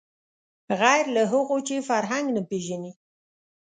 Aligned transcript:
غیر 0.81 1.05
له 1.15 1.23
هغو 1.31 1.57
چې 1.67 1.85
فرهنګ 1.89 2.25
نه 2.35 2.41
پېژني 2.49 2.91